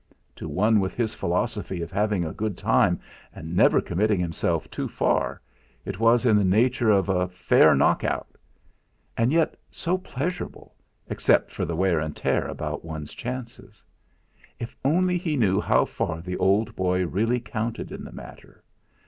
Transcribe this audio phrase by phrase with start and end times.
[0.35, 2.99] To one with his philosophy of having a good time
[3.35, 5.39] and never committing himself too far,
[5.85, 8.35] it was in the nature of "a fair knock out,"
[9.15, 10.73] and yet so pleasurable,
[11.07, 13.83] except for the wear and tear about one's chances.
[14.57, 18.63] If only he knew how far the old boy really counted in the matter!